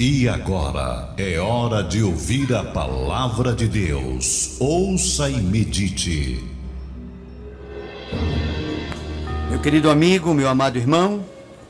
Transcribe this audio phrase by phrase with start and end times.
[0.00, 4.54] E agora é hora de ouvir a palavra de Deus.
[4.60, 6.40] Ouça e medite.
[9.50, 11.26] Meu querido amigo, meu amado irmão,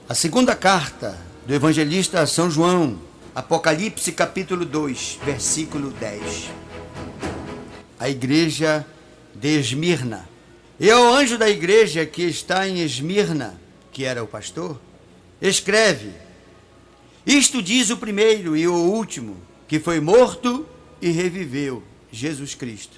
[0.06, 2.98] a segunda carta do evangelista São João,
[3.34, 6.50] Apocalipse capítulo 2, versículo 10.
[7.98, 8.84] A igreja
[9.34, 10.28] de Esmirna.
[10.78, 13.58] E ao anjo da igreja que está em Esmirna,
[13.90, 14.78] que era o pastor,
[15.40, 16.27] escreve:
[17.28, 19.36] Isto diz o primeiro e o último,
[19.68, 20.66] que foi morto
[20.98, 22.96] e reviveu, Jesus Cristo.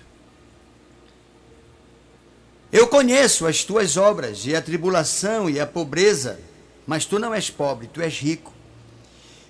[2.70, 6.39] Eu conheço as tuas obras e a tribulação e a pobreza,
[6.87, 8.55] mas tu não és pobre, tu és rico.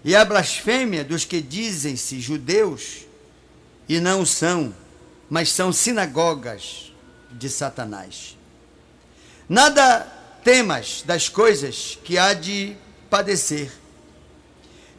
[0.03, 3.01] E a blasfêmia dos que dizem-se judeus
[3.87, 4.75] e não são,
[5.29, 6.91] mas são sinagogas
[7.33, 8.35] de Satanás.
[9.47, 10.01] Nada
[10.43, 12.75] temas das coisas que há de
[13.11, 13.80] padecer.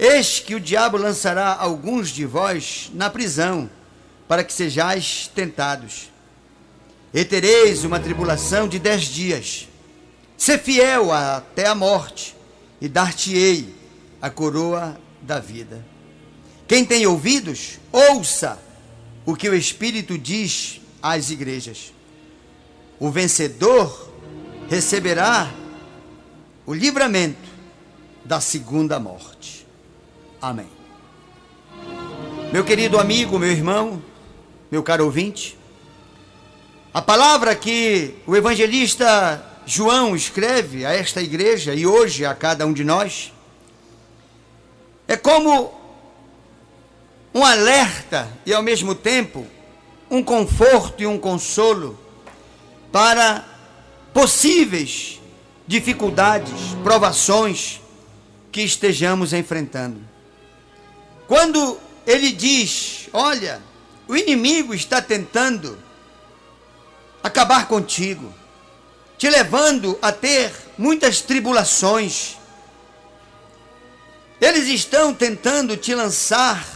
[0.04, 3.70] Eis que o diabo lançará alguns de vós na prisão,
[4.28, 6.10] para que sejais tentados.
[7.14, 9.68] E tereis uma tribulação de dez dias.
[10.36, 12.36] Ser fiel até a morte,
[12.82, 13.76] e dar-te-ei
[14.20, 15.86] a coroa da vida.
[16.68, 18.58] Quem tem ouvidos, ouça
[19.24, 21.94] o que o Espírito diz às igrejas.
[23.00, 24.12] O vencedor
[24.68, 25.48] receberá
[26.66, 27.50] o livramento
[28.26, 29.61] da segunda morte.
[30.42, 30.68] Amém.
[32.52, 34.02] Meu querido amigo, meu irmão,
[34.72, 35.56] meu caro ouvinte,
[36.92, 42.74] a palavra que o evangelista João escreve a esta igreja e hoje a cada um
[42.74, 43.32] de nós
[45.08, 45.72] é como
[47.36, 49.46] um alerta e ao mesmo tempo
[50.10, 52.00] um conforto e um consolo
[52.92, 53.46] para
[54.12, 55.22] possíveis
[55.68, 57.80] dificuldades, provações
[58.52, 60.11] que estejamos enfrentando.
[61.32, 63.62] Quando ele diz: Olha,
[64.06, 65.80] o inimigo está tentando
[67.24, 68.34] acabar contigo,
[69.18, 72.36] te levando a ter muitas tribulações.
[74.42, 76.68] Eles estão tentando te lançar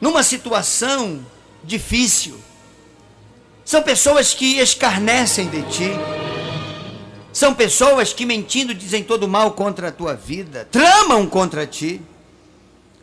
[0.00, 1.22] numa situação
[1.62, 2.40] difícil.
[3.66, 5.90] São pessoas que escarnecem de ti.
[7.34, 12.00] São pessoas que mentindo dizem todo mal contra a tua vida, tramam contra ti.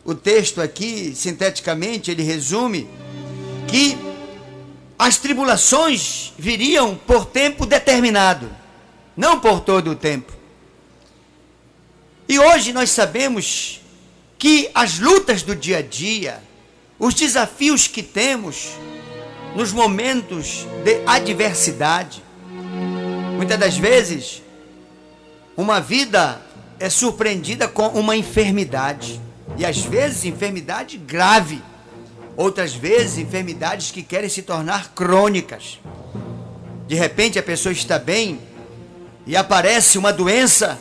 [0.08, 2.88] O texto aqui, sinteticamente, ele resume
[3.66, 3.94] que
[4.98, 8.50] as tribulações viriam por tempo determinado,
[9.14, 10.32] não por todo o tempo.
[12.26, 13.82] E hoje nós sabemos
[14.38, 16.42] que as lutas do dia a dia,
[16.98, 18.70] os desafios que temos
[19.54, 22.24] nos momentos de adversidade,
[23.36, 24.42] muitas das vezes,
[25.54, 26.40] uma vida
[26.80, 29.27] é surpreendida com uma enfermidade,
[29.58, 31.60] e às vezes enfermidade grave
[32.36, 35.80] outras vezes enfermidades que querem se tornar crônicas.
[36.86, 38.40] De repente a pessoa está bem
[39.26, 40.78] e aparece uma doença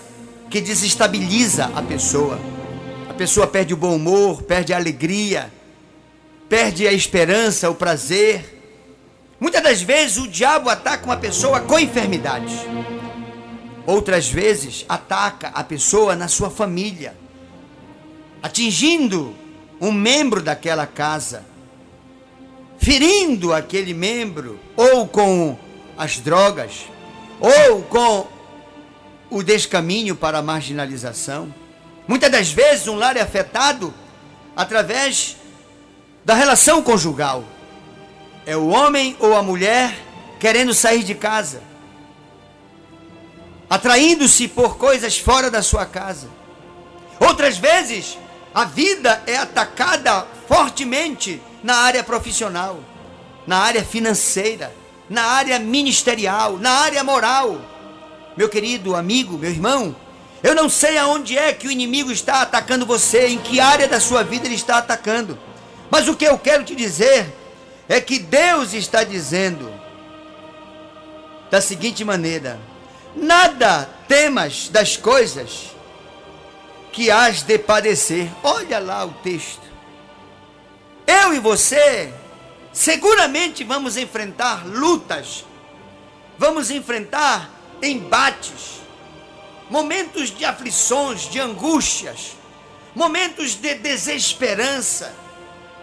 [0.52, 2.40] que desestabiliza a pessoa.
[3.10, 5.52] A pessoa perde o bom humor, perde a alegria,
[6.48, 8.54] perde a esperança, o prazer.
[9.40, 12.54] Muitas das vezes o diabo ataca uma pessoa com enfermidades.
[13.88, 17.16] Outras vezes ataca a pessoa na sua família,
[18.42, 19.36] atingindo
[19.80, 21.46] um membro daquela casa,
[22.78, 25.58] ferindo aquele membro, ou com
[25.98, 26.86] as drogas,
[27.40, 28.28] ou com
[29.30, 31.54] o descaminho para a marginalização.
[32.08, 33.94] Muitas das vezes um lar é afetado
[34.56, 35.38] através
[36.24, 37.44] da relação conjugal.
[38.46, 39.98] É o homem ou a mulher
[40.40, 41.62] querendo sair de casa,
[43.70, 46.30] atraindo-se por coisas fora da sua casa.
[47.20, 48.18] Outras vezes,
[48.58, 52.80] a vida é atacada fortemente na área profissional,
[53.46, 54.74] na área financeira,
[55.08, 57.62] na área ministerial, na área moral.
[58.36, 59.96] Meu querido amigo, meu irmão,
[60.42, 64.00] eu não sei aonde é que o inimigo está atacando você, em que área da
[64.00, 65.38] sua vida ele está atacando.
[65.92, 67.32] Mas o que eu quero te dizer
[67.88, 69.72] é que Deus está dizendo
[71.52, 72.60] da seguinte maneira:
[73.16, 75.77] nada temas das coisas
[76.98, 78.28] que has de padecer.
[78.42, 79.62] Olha lá o texto.
[81.06, 82.12] Eu e você
[82.74, 85.46] seguramente vamos enfrentar lutas,
[86.40, 87.52] vamos enfrentar
[87.84, 88.82] embates,
[89.70, 92.36] momentos de aflições, de angústias,
[92.96, 95.14] momentos de desesperança,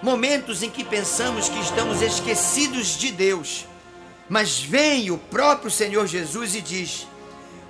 [0.02, 3.66] momentos em que pensamos que estamos esquecidos de Deus.
[4.28, 7.06] Mas vem o próprio Senhor Jesus e diz: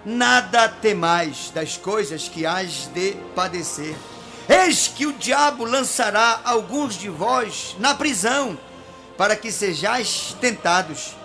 [0.04, 3.96] nada temais das coisas que hás de padecer.
[4.48, 8.58] Eis que o diabo lançará alguns de vós na prisão,
[9.16, 11.16] para que sejais tentados,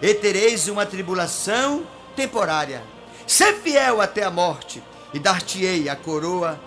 [0.00, 2.82] e tereis uma tribulação temporária.
[3.26, 4.82] Sê fiel até a morte,
[5.12, 6.58] e dar-te-ei a coroa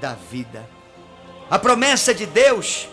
[0.00, 0.68] da vida.
[1.50, 2.88] A promessa de Deus,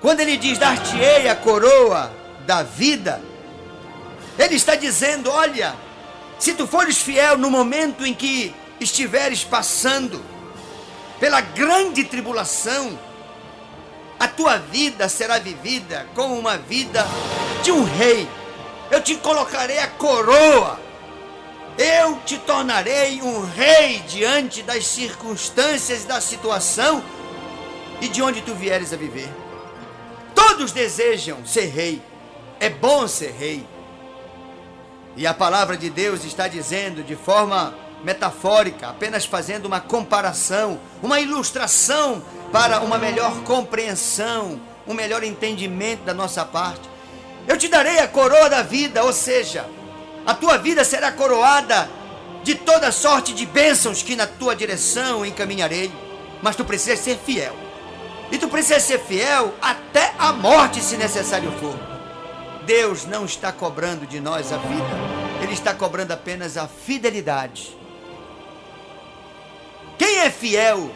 [0.00, 2.12] quando ele diz dar-te-ei a coroa
[2.46, 3.20] da vida,
[4.38, 5.74] ele está dizendo: olha,
[6.40, 10.24] se tu fores fiel no momento em que estiveres passando
[11.20, 12.98] pela grande tribulação,
[14.18, 17.06] a tua vida será vivida como uma vida
[17.62, 18.26] de um rei.
[18.90, 20.80] Eu te colocarei a coroa.
[21.76, 27.02] Eu te tornarei um rei diante das circunstâncias da situação
[28.00, 29.28] e de onde tu vieres a viver.
[30.34, 32.02] Todos desejam ser rei.
[32.58, 33.66] É bom ser rei.
[35.16, 37.74] E a palavra de Deus está dizendo de forma
[38.04, 42.22] metafórica, apenas fazendo uma comparação, uma ilustração
[42.52, 46.88] para uma melhor compreensão, um melhor entendimento da nossa parte.
[47.46, 49.66] Eu te darei a coroa da vida, ou seja,
[50.26, 51.88] a tua vida será coroada
[52.42, 55.90] de toda sorte de bênçãos que na tua direção encaminharei.
[56.42, 57.54] Mas tu precisas ser fiel.
[58.30, 61.89] E tu precisas ser fiel até a morte, se necessário for.
[62.70, 67.76] Deus não está cobrando de nós a vida, Ele está cobrando apenas a fidelidade.
[69.98, 70.88] Quem é fiel?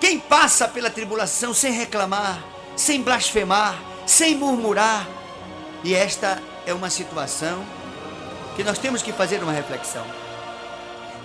[0.00, 2.44] Quem passa pela tribulação sem reclamar,
[2.76, 5.04] sem blasfemar, sem murmurar.
[5.82, 7.66] E esta é uma situação
[8.54, 10.06] que nós temos que fazer uma reflexão.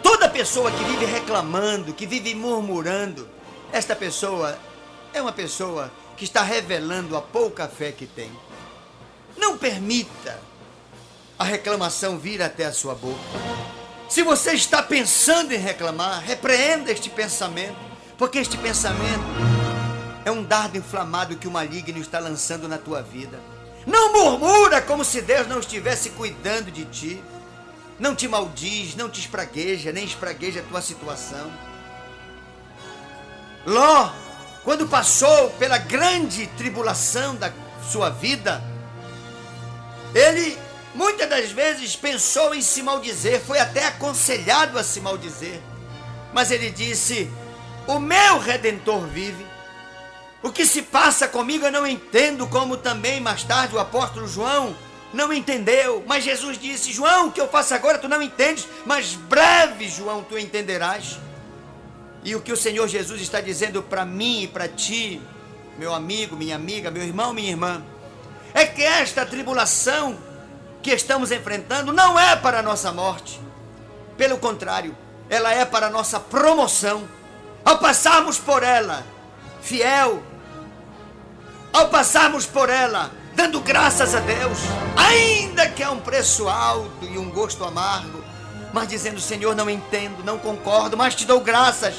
[0.02, 3.30] Toda pessoa que vive reclamando, que vive murmurando,
[3.72, 4.58] esta pessoa
[5.14, 8.32] é uma pessoa que está revelando a pouca fé que tem.
[9.38, 10.40] Não permita
[11.38, 13.20] a reclamação vir até a sua boca.
[14.10, 17.78] Se você está pensando em reclamar, repreenda este pensamento,
[18.18, 19.24] porque este pensamento
[20.24, 23.40] é um dardo inflamado que o maligno está lançando na tua vida.
[23.86, 27.24] Não murmura como se Deus não estivesse cuidando de ti.
[28.00, 31.50] Não te maldiz, não te espragueja, nem espragueja a tua situação.
[33.66, 34.12] Ló,
[34.64, 37.52] quando passou pela grande tribulação da
[37.90, 38.62] sua vida,
[40.16, 40.58] ele
[40.96, 45.60] Muitas das vezes pensou em se maldizer, foi até aconselhado a se maldizer.
[46.34, 47.30] Mas ele disse:
[47.86, 49.46] O meu redentor vive.
[50.42, 54.74] O que se passa comigo eu não entendo, como também mais tarde o apóstolo João
[55.14, 56.02] não entendeu.
[56.08, 60.24] Mas Jesus disse: João, o que eu faço agora tu não entendes, mas breve, João,
[60.24, 61.20] tu entenderás.
[62.24, 65.22] E o que o Senhor Jesus está dizendo para mim e para ti,
[65.78, 67.84] meu amigo, minha amiga, meu irmão, minha irmã,
[68.56, 70.18] é que esta tribulação
[70.82, 73.42] que estamos enfrentando não é para a nossa morte.
[74.18, 74.98] Pelo contrário,
[75.30, 77.04] ela é para a nossa promoção.
[77.66, 79.04] Ao passarmos por ela,
[79.62, 80.24] fiel,
[81.74, 84.60] ao passarmos por ela, dando graças a Deus,
[84.96, 88.24] ainda que é um preço alto e um gosto amargo,
[88.72, 91.96] mas dizendo: Senhor, não entendo, não concordo, mas te dou graças,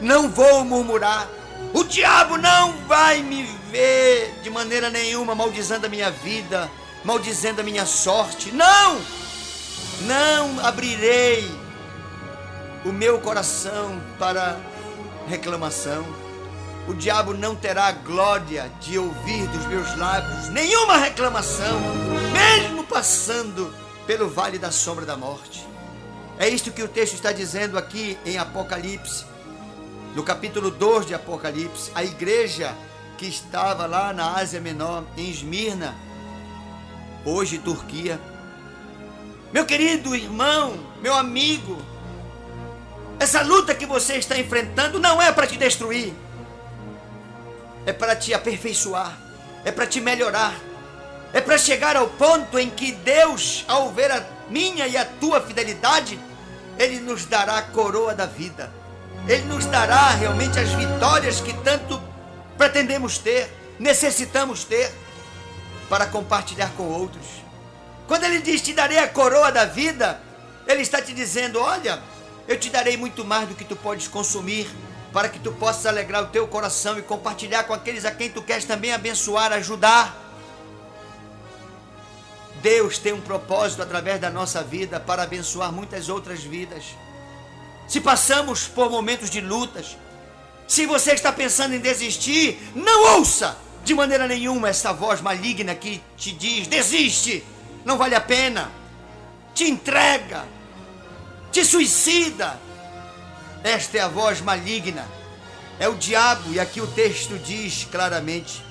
[0.00, 1.28] não vou murmurar.
[1.74, 6.70] O diabo não vai me ver de maneira nenhuma maldizendo a minha vida
[7.04, 8.50] maldizendo a minha sorte.
[8.50, 9.00] Não!
[10.00, 11.48] Não abrirei
[12.84, 14.58] o meu coração para
[15.28, 16.04] reclamação.
[16.88, 21.80] O diabo não terá glória de ouvir dos meus lábios nenhuma reclamação,
[22.32, 23.72] mesmo passando
[24.06, 25.66] pelo vale da sombra da morte.
[26.38, 29.24] É isto que o texto está dizendo aqui em Apocalipse,
[30.14, 31.90] no capítulo 2 de Apocalipse.
[31.94, 32.74] A igreja
[33.18, 35.94] que estava lá na Ásia Menor, em Esmirna,
[37.24, 38.20] hoje Turquia.
[39.52, 41.80] Meu querido irmão, meu amigo,
[43.18, 46.12] essa luta que você está enfrentando não é para te destruir,
[47.86, 49.16] é para te aperfeiçoar,
[49.64, 50.54] é para te melhorar,
[51.32, 55.40] é para chegar ao ponto em que Deus, ao ver a minha e a tua
[55.40, 56.18] fidelidade,
[56.76, 58.72] Ele nos dará a coroa da vida,
[59.26, 62.00] Ele nos dará realmente as vitórias que tanto
[62.58, 64.92] pretendemos ter, necessitamos ter
[65.88, 67.24] para compartilhar com outros.
[68.06, 70.20] Quando ele diz: Te darei a coroa da vida,
[70.66, 72.02] ele está te dizendo: Olha,
[72.46, 74.68] eu te darei muito mais do que tu podes consumir,
[75.12, 78.42] para que tu possas alegrar o teu coração e compartilhar com aqueles a quem tu
[78.42, 80.22] queres também abençoar, ajudar.
[82.60, 86.84] Deus tem um propósito através da nossa vida para abençoar muitas outras vidas.
[87.86, 89.96] Se passamos por momentos de lutas,
[90.66, 96.02] se você está pensando em desistir, não ouça de maneira nenhuma essa voz maligna que
[96.16, 97.44] te diz: desiste,
[97.84, 98.70] não vale a pena,
[99.54, 100.44] te entrega,
[101.52, 102.58] te suicida.
[103.62, 105.06] Esta é a voz maligna.
[105.78, 108.62] É o diabo, e aqui o texto diz claramente: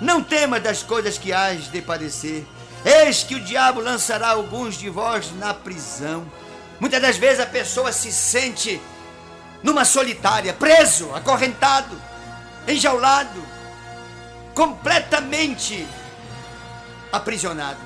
[0.00, 2.44] Não tema das coisas que hás de padecer.
[2.84, 6.26] Eis que o diabo lançará alguns de vós na prisão.
[6.82, 8.82] Muitas das vezes a pessoa se sente
[9.62, 11.96] numa solitária, preso, acorrentado,
[12.66, 13.40] enjaulado,
[14.52, 15.86] completamente
[17.12, 17.78] aprisionado.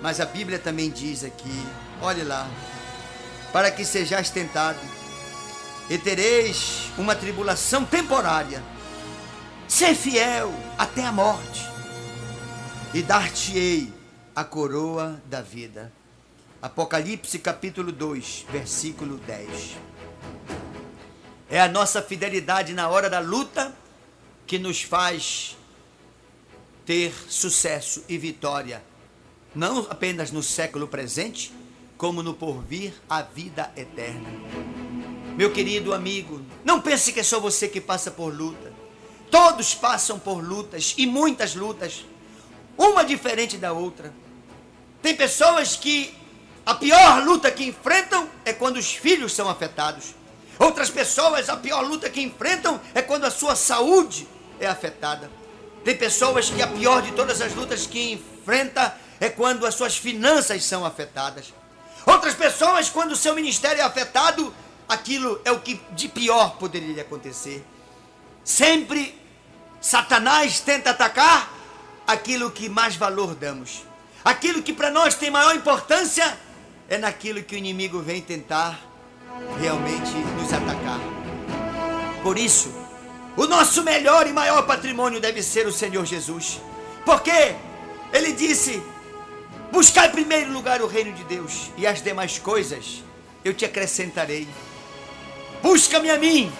[0.00, 1.62] Mas a Bíblia também diz aqui,
[2.00, 2.48] olhe lá,
[3.52, 4.80] para que sejais tentado,
[5.90, 8.64] e tereis uma tribulação temporária.
[9.68, 11.68] Ser fiel até a morte,
[12.94, 13.92] e dar-te-ei
[14.34, 15.92] a coroa da vida.
[16.64, 19.76] Apocalipse capítulo 2, versículo 10.
[21.50, 23.76] É a nossa fidelidade na hora da luta
[24.46, 25.58] que nos faz
[26.86, 28.82] ter sucesso e vitória,
[29.54, 31.52] não apenas no século presente,
[31.98, 34.30] como no porvir a vida eterna.
[35.36, 38.72] Meu querido amigo, não pense que é só você que passa por luta.
[39.30, 42.06] Todos passam por lutas e muitas lutas,
[42.78, 44.14] uma diferente da outra.
[45.02, 46.23] Tem pessoas que
[46.66, 50.14] a pior luta que enfrentam é quando os filhos são afetados.
[50.58, 54.26] Outras pessoas, a pior luta que enfrentam é quando a sua saúde
[54.58, 55.30] é afetada.
[55.84, 59.96] Tem pessoas que a pior de todas as lutas que enfrenta é quando as suas
[59.96, 61.52] finanças são afetadas.
[62.06, 64.54] Outras pessoas, quando o seu ministério é afetado,
[64.88, 67.64] aquilo é o que de pior poderia lhe acontecer.
[68.42, 69.18] Sempre
[69.80, 71.52] Satanás tenta atacar
[72.06, 73.82] aquilo que mais valor damos.
[74.24, 76.38] Aquilo que para nós tem maior importância
[76.88, 78.80] é naquilo que o inimigo vem tentar
[79.60, 81.00] realmente nos atacar.
[82.22, 82.72] Por isso,
[83.36, 86.60] o nosso melhor e maior patrimônio deve ser o Senhor Jesus.
[87.04, 87.54] Porque
[88.12, 88.82] ele disse:
[89.72, 93.02] Buscar em primeiro lugar o reino de Deus e as demais coisas
[93.44, 94.46] eu te acrescentarei.
[95.62, 96.52] Busca-me a mim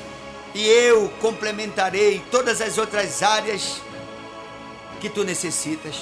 [0.54, 3.80] e eu complementarei todas as outras áreas
[5.00, 5.96] que tu necessitas.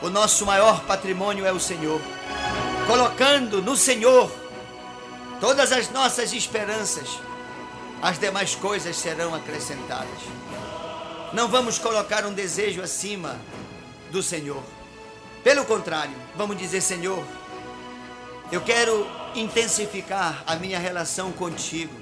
[0.00, 2.00] O nosso maior patrimônio é o Senhor.
[2.86, 4.30] Colocando no Senhor
[5.40, 7.18] todas as nossas esperanças,
[8.02, 10.20] as demais coisas serão acrescentadas.
[11.32, 13.40] Não vamos colocar um desejo acima
[14.10, 14.62] do Senhor.
[15.42, 17.24] Pelo contrário, vamos dizer: Senhor,
[18.52, 21.92] eu quero intensificar a minha relação contigo.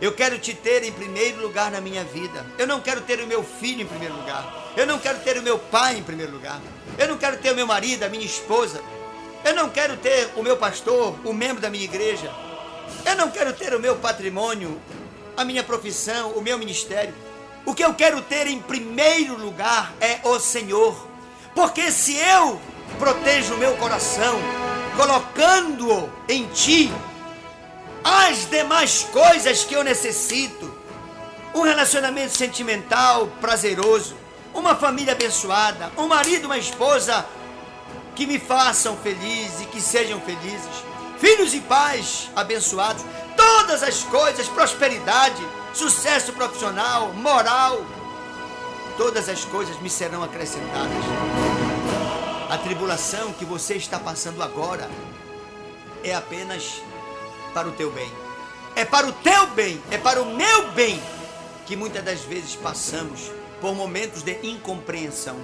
[0.00, 2.46] Eu quero te ter em primeiro lugar na minha vida.
[2.58, 4.72] Eu não quero ter o meu filho em primeiro lugar.
[4.76, 6.60] Eu não quero ter o meu pai em primeiro lugar.
[6.96, 8.80] Eu não quero ter o meu marido, a minha esposa.
[9.44, 12.32] Eu não quero ter o meu pastor, o membro da minha igreja.
[13.04, 14.80] Eu não quero ter o meu patrimônio,
[15.36, 17.14] a minha profissão, o meu ministério.
[17.66, 21.08] O que eu quero ter em primeiro lugar é o Senhor.
[21.54, 22.60] Porque se eu
[22.98, 24.38] protejo o meu coração,
[24.96, 26.92] colocando-o em Ti,
[28.04, 30.72] as demais coisas que eu necessito,
[31.54, 34.16] um relacionamento sentimental prazeroso,
[34.54, 37.24] uma família abençoada, um marido, uma esposa
[38.14, 40.92] que me façam feliz e que sejam felizes
[41.22, 43.04] filhos e pais abençoados,
[43.36, 45.40] todas as coisas, prosperidade,
[45.72, 47.80] sucesso profissional, moral,
[48.96, 51.04] todas as coisas me serão acrescentadas.
[52.50, 54.90] A tribulação que você está passando agora
[56.02, 56.82] é apenas
[57.54, 58.12] para o teu bem.
[58.74, 61.00] É para o teu bem, é para o meu bem
[61.66, 65.36] que muitas das vezes passamos por momentos de incompreensão.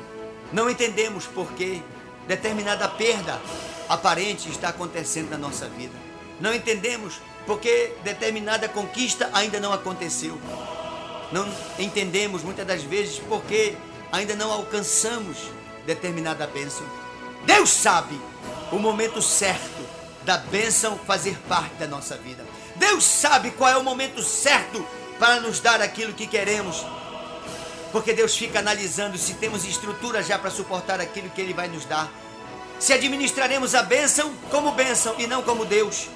[0.52, 1.82] Não entendemos por que
[2.28, 3.40] determinada perda
[3.88, 5.94] aparente está acontecendo na nossa vida.
[6.38, 10.38] Não entendemos porque determinada conquista ainda não aconteceu.
[11.32, 13.74] Não entendemos muitas das vezes porque
[14.12, 15.38] ainda não alcançamos
[15.86, 16.86] determinada bênção.
[17.46, 18.20] Deus sabe
[18.70, 19.88] o momento certo
[20.22, 22.44] da bênção fazer parte da nossa vida.
[22.76, 24.86] Deus sabe qual é o momento certo
[25.18, 26.84] para nos dar aquilo que queremos.
[27.92, 31.84] Porque Deus fica analisando se temos estrutura já para suportar aquilo que Ele vai nos
[31.84, 32.10] dar
[32.78, 36.08] se administraremos a bênção como bênção e não como Deus.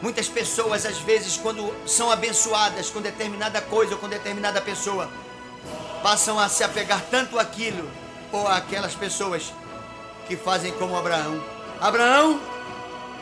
[0.00, 5.10] Muitas pessoas, às vezes, quando são abençoadas com determinada coisa ou com determinada pessoa,
[6.02, 7.88] passam a se apegar tanto àquilo
[8.32, 9.52] ou àquelas pessoas
[10.26, 11.42] que fazem como Abraão.
[11.78, 12.40] Abraão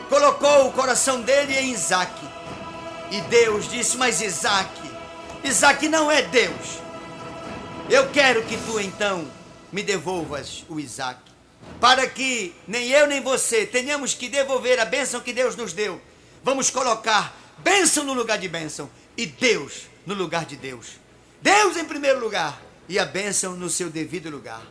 [0.07, 2.13] colocou o coração dele em Isaac.
[3.11, 4.71] E Deus disse: Mas Isaac,
[5.43, 6.79] Isaac não é Deus.
[7.89, 9.27] Eu quero que tu então
[9.71, 11.19] me devolvas o Isaac
[11.81, 15.99] para que nem eu nem você tenhamos que devolver a bênção que Deus nos deu.
[16.43, 20.99] Vamos colocar bênção no lugar de bênção e Deus no lugar de Deus.
[21.41, 24.61] Deus em primeiro lugar e a bênção no seu devido lugar.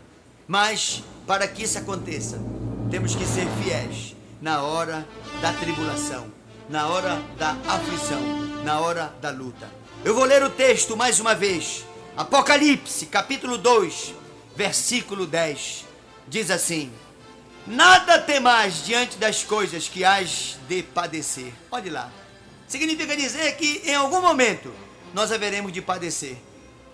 [0.46, 2.40] Mas para que isso aconteça,
[2.88, 5.04] temos que ser fiéis na hora
[5.42, 6.32] da tribulação,
[6.68, 8.22] na hora da aflição,
[8.64, 9.68] na hora da luta.
[10.04, 11.84] Eu vou ler o texto mais uma vez.
[12.18, 14.12] Apocalipse, capítulo 2,
[14.56, 15.84] versículo 10.
[16.26, 16.92] Diz assim:
[17.64, 21.52] Nada temais diante das coisas que hás de padecer.
[21.70, 22.10] Olhe lá.
[22.66, 24.74] Significa dizer que em algum momento
[25.14, 26.36] nós haveremos de padecer.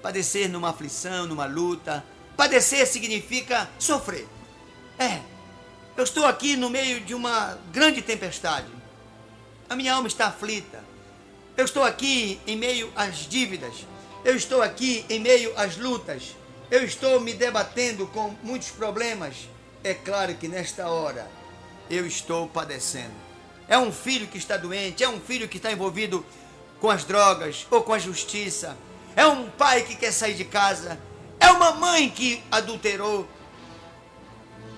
[0.03, 2.05] Padecer numa aflição, numa luta.
[2.37, 4.29] Padecer significa sofrer.
[4.99, 5.21] É.
[5.97, 8.69] Eu estou aqui no meio de uma grande tempestade.
[9.71, 10.85] A minha alma está aflita.
[11.57, 13.87] Eu estou aqui em meio às dívidas.
[14.25, 16.35] Eu estou aqui em meio às lutas.
[16.71, 19.49] Eu estou me debatendo com muitos problemas.
[19.83, 21.31] É claro que nesta hora
[21.91, 23.13] eu estou padecendo.
[23.69, 26.25] É um filho que está doente, é um filho que está envolvido
[26.81, 28.77] com as drogas ou com a justiça.
[29.15, 30.99] É um pai que quer sair de casa.
[31.39, 33.29] É uma mãe que adulterou.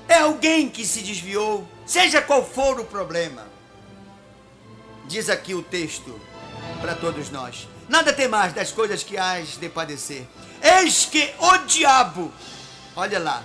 [0.09, 1.67] É alguém que se desviou.
[1.87, 3.47] Seja qual for o problema.
[5.07, 6.21] Diz aqui o texto
[6.81, 7.69] para todos nós.
[7.89, 10.27] Nada tem mais das coisas que hás de padecer.
[10.63, 12.33] Eis que o diabo,
[12.97, 13.43] olha lá,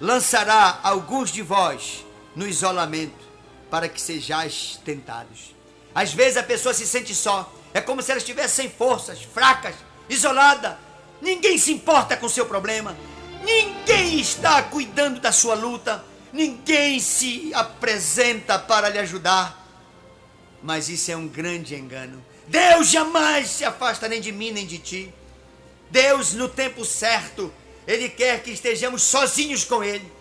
[0.00, 2.04] lançará alguns de vós
[2.34, 3.24] no isolamento
[3.70, 5.54] para que sejais tentados.
[5.94, 7.50] Às vezes a pessoa se sente só.
[7.72, 9.74] É como se ela estivesse sem forças, fracas,
[10.08, 10.78] isolada.
[11.22, 12.96] Ninguém se importa com seu problema.
[13.42, 16.04] Ninguém está cuidando da sua luta.
[16.32, 19.64] Ninguém se apresenta para lhe ajudar.
[20.62, 22.22] Mas isso é um grande engano.
[22.48, 25.12] Deus jamais se afasta nem de mim nem de ti.
[25.90, 27.52] Deus, no tempo certo,
[27.86, 30.16] Ele quer que estejamos sozinhos com Ele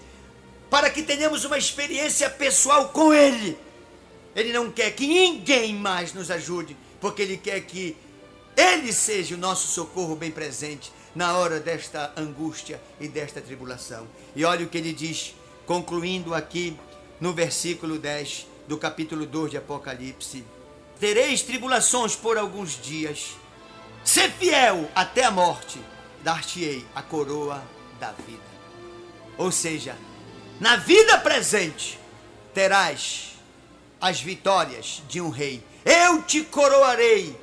[0.70, 3.58] para que tenhamos uma experiência pessoal com Ele.
[4.36, 7.96] Ele não quer que ninguém mais nos ajude, porque Ele quer que
[8.58, 14.06] Ele seja o nosso socorro bem presente na hora desta angústia e desta tribulação.
[14.36, 15.34] E olha o que ele diz,
[15.66, 16.78] concluindo aqui
[17.22, 20.44] no versículo 10 do capítulo 2 de Apocalipse:
[21.00, 23.32] Tereis tribulações por alguns dias,
[24.04, 25.80] ser fiel até a morte,
[26.24, 27.64] dar-te-ei a coroa
[28.00, 28.44] da vida.
[29.38, 29.98] Ou seja,
[30.60, 32.00] na vida presente
[32.54, 33.34] terás
[34.00, 35.64] as vitórias de um rei.
[35.84, 37.38] Eu te coroarei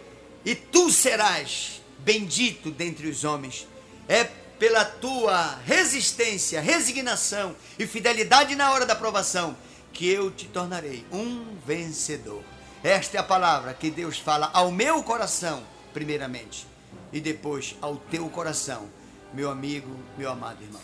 [0.45, 3.67] e tu serás bendito dentre os homens.
[4.09, 4.25] É
[4.59, 9.57] pela tua resistência, resignação e fidelidade na hora da provação
[9.93, 12.43] que eu te tornarei um vencedor.
[12.85, 15.63] Esta é a palavra que Deus fala ao meu coração,
[15.95, 16.67] primeiramente,
[17.13, 18.89] e depois ao teu coração,
[19.33, 20.81] meu amigo, meu amado irmão.